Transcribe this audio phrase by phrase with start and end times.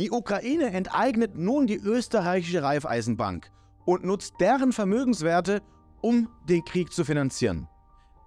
[0.00, 3.50] Die Ukraine enteignet nun die österreichische Raiffeisenbank
[3.84, 5.60] und nutzt deren Vermögenswerte,
[6.00, 7.68] um den Krieg zu finanzieren.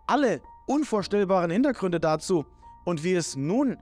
[0.05, 2.45] Alle unvorstellbaren Hintergründe dazu
[2.85, 3.77] und wie es nun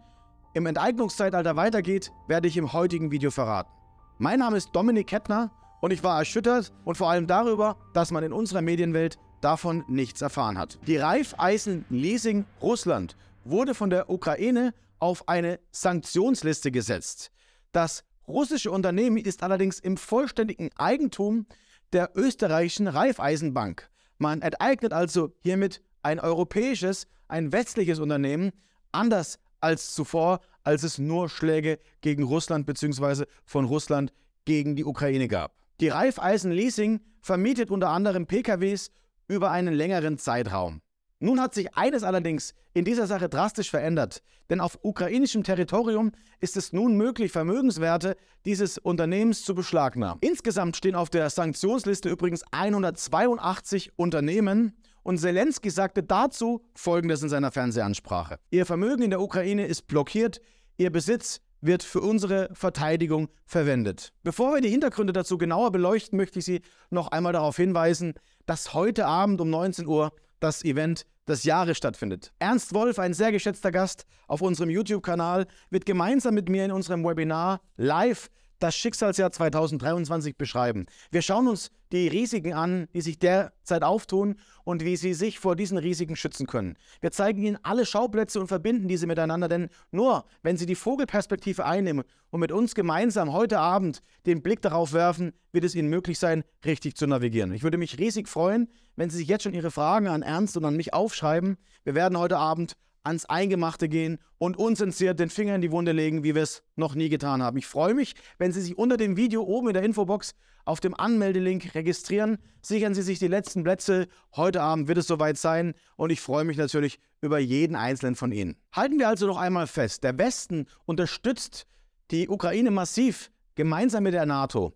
[0.53, 3.73] im Enteignungszeitalter weitergeht, werde ich im heutigen Video verraten.
[4.19, 5.51] Mein Name ist Dominik Kettner
[5.81, 10.21] und ich war erschüttert und vor allem darüber, dass man in unserer Medienwelt davon nichts
[10.21, 10.79] erfahren hat.
[10.87, 17.33] Die Raiffeisen Leasing Russland wurde von der Ukraine auf eine Sanktionsliste gesetzt.
[17.71, 21.45] Das russische Unternehmen ist allerdings im vollständigen Eigentum
[21.93, 23.89] der österreichischen Raiffeisenbank.
[24.17, 28.51] Man enteignet also hiermit ein europäisches, ein westliches Unternehmen,
[28.91, 33.25] anders als zuvor, als es nur Schläge gegen Russland bzw.
[33.45, 34.13] von Russland
[34.45, 35.55] gegen die Ukraine gab.
[35.79, 38.91] Die Raiffeisen Leasing vermietet unter anderem PKWs
[39.27, 40.81] über einen längeren Zeitraum.
[41.23, 46.57] Nun hat sich eines allerdings in dieser Sache drastisch verändert, denn auf ukrainischem Territorium ist
[46.57, 50.17] es nun möglich, Vermögenswerte dieses Unternehmens zu beschlagnahmen.
[50.21, 57.51] Insgesamt stehen auf der Sanktionsliste übrigens 182 Unternehmen und Zelensky sagte dazu Folgendes in seiner
[57.51, 58.39] Fernsehansprache.
[58.49, 60.41] Ihr Vermögen in der Ukraine ist blockiert,
[60.77, 64.11] ihr Besitz wird für unsere Verteidigung verwendet.
[64.23, 68.15] Bevor wir die Hintergründe dazu genauer beleuchten, möchte ich Sie noch einmal darauf hinweisen,
[68.47, 70.11] dass heute Abend um 19 Uhr
[70.41, 72.33] das Event des Jahres stattfindet.
[72.39, 77.05] Ernst Wolf, ein sehr geschätzter Gast auf unserem YouTube-Kanal, wird gemeinsam mit mir in unserem
[77.05, 78.29] Webinar live
[78.61, 80.85] das Schicksalsjahr 2023 beschreiben.
[81.09, 85.55] Wir schauen uns die Risiken an, die sich derzeit auftun und wie Sie sich vor
[85.55, 86.77] diesen Risiken schützen können.
[87.01, 91.65] Wir zeigen Ihnen alle Schauplätze und verbinden diese miteinander, denn nur wenn Sie die Vogelperspektive
[91.65, 96.19] einnehmen und mit uns gemeinsam heute Abend den Blick darauf werfen, wird es Ihnen möglich
[96.19, 97.53] sein, richtig zu navigieren.
[97.53, 100.65] Ich würde mich riesig freuen, wenn Sie sich jetzt schon Ihre Fragen an Ernst und
[100.65, 101.57] an mich aufschreiben.
[101.83, 106.23] Wir werden heute Abend ans Eingemachte gehen und unzensiert den Finger in die Wunde legen,
[106.23, 107.57] wie wir es noch nie getan haben.
[107.57, 110.33] Ich freue mich, wenn Sie sich unter dem Video oben in der Infobox
[110.65, 112.37] auf dem Anmeldelink registrieren.
[112.61, 114.07] Sichern Sie sich die letzten Plätze.
[114.35, 118.31] Heute Abend wird es soweit sein und ich freue mich natürlich über jeden einzelnen von
[118.31, 118.57] Ihnen.
[118.71, 121.65] Halten wir also noch einmal fest, der Westen unterstützt
[122.11, 124.73] die Ukraine massiv gemeinsam mit der NATO.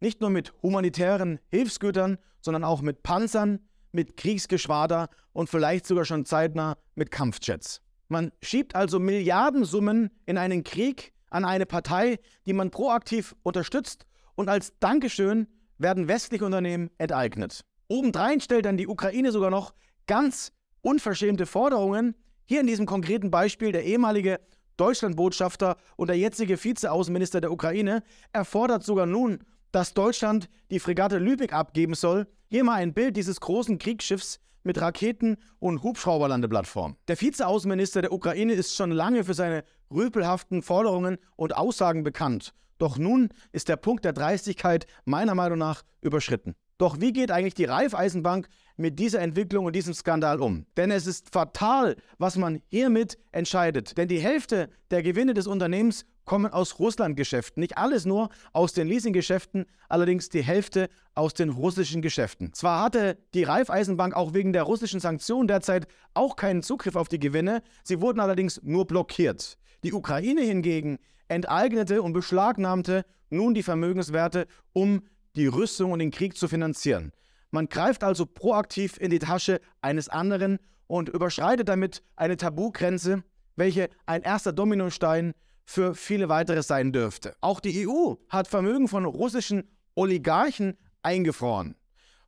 [0.00, 6.24] Nicht nur mit humanitären Hilfsgütern, sondern auch mit Panzern, mit Kriegsgeschwader und vielleicht sogar schon
[6.24, 7.80] zeitnah mit Kampfjets.
[8.08, 14.48] Man schiebt also Milliardensummen in einen Krieg an eine Partei, die man proaktiv unterstützt und
[14.48, 15.46] als Dankeschön
[15.78, 17.64] werden westliche Unternehmen enteignet.
[17.88, 19.74] Obendrein stellt dann die Ukraine sogar noch
[20.06, 22.14] ganz unverschämte Forderungen.
[22.44, 24.40] Hier in diesem konkreten Beispiel der ehemalige
[24.76, 29.40] Deutschlandbotschafter und der jetzige Vizeaußenminister der Ukraine erfordert sogar nun
[29.72, 32.26] dass Deutschland die Fregatte Lübeck abgeben soll.
[32.48, 36.96] Hier mal ein Bild dieses großen Kriegsschiffs mit Raketen und Hubschrauberlandeplattform.
[37.08, 42.52] Der Vizeaußenminister der Ukraine ist schon lange für seine rüpelhaften Forderungen und Aussagen bekannt.
[42.78, 46.54] Doch nun ist der Punkt der Dreistigkeit meiner Meinung nach überschritten.
[46.78, 50.64] Doch wie geht eigentlich die Raiffeisenbank mit dieser Entwicklung und diesem Skandal um?
[50.76, 53.98] Denn es ist fatal, was man hiermit entscheidet.
[53.98, 57.60] Denn die Hälfte der Gewinne des Unternehmens kommen aus Russland-Geschäften.
[57.60, 62.52] Nicht alles nur aus den Leasing-Geschäften, allerdings die Hälfte aus den russischen Geschäften.
[62.52, 67.18] Zwar hatte die Raiffeisenbank auch wegen der russischen Sanktionen derzeit auch keinen Zugriff auf die
[67.18, 69.58] Gewinne, sie wurden allerdings nur blockiert.
[69.82, 75.02] Die Ukraine hingegen enteignete und beschlagnahmte nun die Vermögenswerte, um
[75.34, 77.12] die Rüstung und den Krieg zu finanzieren.
[77.50, 83.24] Man greift also proaktiv in die Tasche eines anderen und überschreitet damit eine Tabugrenze,
[83.56, 85.32] welche ein erster Dominostein
[85.68, 87.36] für viele weitere sein dürfte.
[87.42, 91.76] Auch die EU hat Vermögen von russischen Oligarchen eingefroren.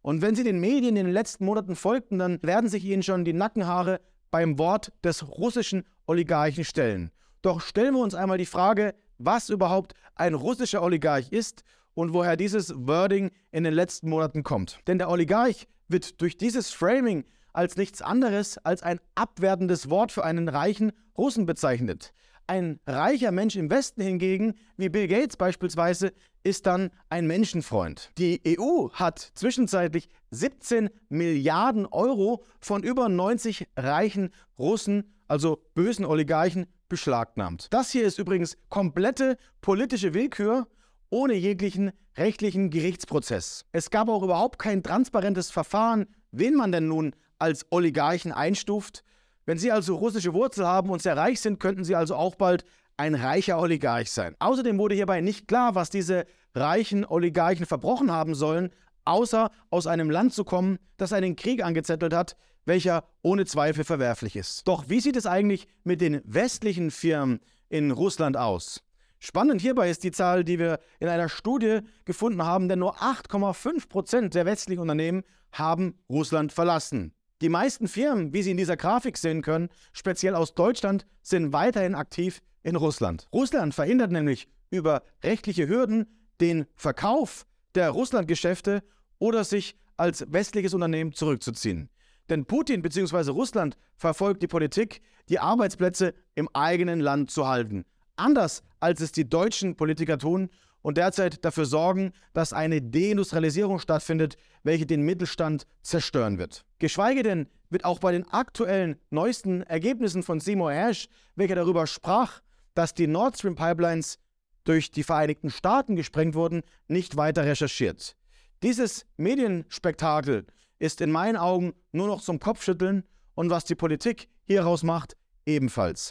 [0.02, 3.24] Und wenn Sie den Medien in den letzten Monaten folgten, dann werden sich Ihnen schon
[3.24, 7.12] die Nackenhaare beim Wort des russischen Oligarchen stellen.
[7.40, 11.64] Doch stellen wir uns einmal die Frage, was überhaupt ein russischer Oligarch ist
[11.94, 14.80] und woher dieses Wording in den letzten Monaten kommt.
[14.86, 17.24] Denn der Oligarch wird durch dieses Framing
[17.54, 22.12] als nichts anderes als ein abwertendes Wort für einen reichen Russen bezeichnet.
[22.50, 26.12] Ein reicher Mensch im Westen hingegen, wie Bill Gates beispielsweise,
[26.43, 28.11] ist dann ein Menschenfreund.
[28.19, 36.67] Die EU hat zwischenzeitlich 17 Milliarden Euro von über 90 reichen Russen, also bösen Oligarchen,
[36.88, 37.69] beschlagnahmt.
[37.70, 40.67] Das hier ist übrigens komplette politische Willkür
[41.08, 43.64] ohne jeglichen rechtlichen Gerichtsprozess.
[43.70, 49.05] Es gab auch überhaupt kein transparentes Verfahren, wen man denn nun als Oligarchen einstuft.
[49.50, 52.64] Wenn Sie also russische Wurzel haben und sehr reich sind, könnten Sie also auch bald
[52.97, 54.37] ein reicher Oligarch sein.
[54.38, 56.25] Außerdem wurde hierbei nicht klar, was diese
[56.55, 58.70] reichen Oligarchen verbrochen haben sollen,
[59.05, 64.37] außer aus einem Land zu kommen, das einen Krieg angezettelt hat, welcher ohne Zweifel verwerflich
[64.37, 64.69] ist.
[64.69, 68.85] Doch wie sieht es eigentlich mit den westlichen Firmen in Russland aus?
[69.19, 73.88] Spannend hierbei ist die Zahl, die wir in einer Studie gefunden haben, denn nur 8,5
[73.88, 77.14] Prozent der westlichen Unternehmen haben Russland verlassen.
[77.40, 81.94] Die meisten Firmen, wie Sie in dieser Grafik sehen können, speziell aus Deutschland, sind weiterhin
[81.94, 83.28] aktiv in Russland.
[83.32, 86.06] Russland verhindert nämlich über rechtliche Hürden
[86.40, 88.82] den Verkauf der Russlandgeschäfte
[89.19, 91.88] oder sich als westliches Unternehmen zurückzuziehen.
[92.28, 93.31] Denn Putin bzw.
[93.31, 97.84] Russland verfolgt die Politik, die Arbeitsplätze im eigenen Land zu halten.
[98.16, 100.50] Anders als es die deutschen Politiker tun
[100.82, 106.65] und derzeit dafür sorgen, dass eine Deindustrialisierung stattfindet, welche den Mittelstand zerstören wird.
[106.79, 112.41] Geschweige denn wird auch bei den aktuellen neuesten Ergebnissen von Seymour Hersh, welcher darüber sprach,
[112.75, 114.19] dass die Nord Stream Pipelines
[114.65, 118.17] durch die Vereinigten Staaten gesprengt wurden, nicht weiter recherchiert.
[118.62, 120.47] Dieses Medienspektakel
[120.79, 123.05] ist in meinen Augen nur noch zum Kopfschütteln
[123.35, 125.17] und was die Politik hieraus macht,
[125.47, 126.09] ebenfalls.